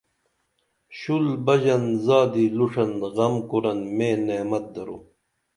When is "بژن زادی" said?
1.45-2.45